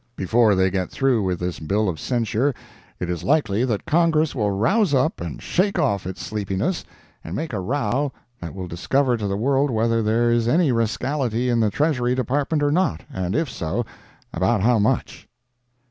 [0.15, 2.55] Before they get through with this bill of censure
[2.99, 6.83] it is likely that Congress will rouse up and shake off its sleepiness
[7.23, 11.49] and make a row that will discover to the world whether there is any rascality
[11.49, 13.85] in the Treasury Department or not, and if so,
[14.33, 15.29] about how much.